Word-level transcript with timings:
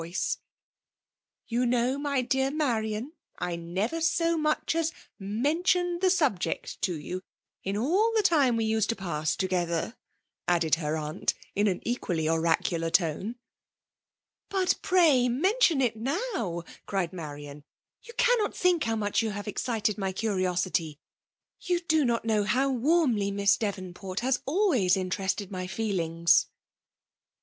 FEMALE 0.01 0.15
DOMINATION. 1.47 1.71
157 1.75 1.93
'YovL 1.93 1.93
know> 1.93 1.99
my 1.99 2.21
dear 2.23 2.49
Mariaii, 3.05 3.11
I 3.37 3.55
never 3.55 4.01
so 4.01 4.35
much 4.35 4.73
as 4.73 4.91
mentioned 5.19 6.01
the 6.01 6.09
subject 6.09 6.81
to 6.81 6.97
you 6.99 7.21
in 7.63 7.77
all 7.77 8.11
the 8.15 8.23
time 8.23 8.55
we 8.57 8.65
used 8.65 8.89
to 8.89 8.95
pass 8.95 9.35
together^ 9.35 9.95
added 10.47 10.73
her 10.81 10.95
aunt^ 10.95 11.35
in 11.53 11.67
an 11.67 11.81
equally 11.85 12.27
oracular 12.27 12.89
tone. 12.89 13.35
"'♦' 13.35 13.35
But 14.49 14.73
pray 14.81 15.29
mention 15.29 15.81
it 15.81 15.95
now!" 15.95 16.63
cried 16.87 17.13
Marian:" 17.13 17.63
you 18.01 18.15
cannot 18.15 18.57
think 18.57 18.85
how 18.85 18.95
much 18.95 19.21
you 19.21 19.29
have 19.29 19.47
ex 19.47 19.61
cited 19.61 19.99
my 19.99 20.11
curiosity;— 20.11 20.97
^you 21.61 21.87
do 21.87 22.03
not 22.05 22.25
know 22.25 22.43
how 22.43 22.71
warmly 22.71 23.29
Miss 23.29 23.55
Davenport 23.55 24.21
has 24.21 24.41
always 24.47 24.97
interested 24.97 25.51
my* 25.51 25.67
fedings 25.67 26.47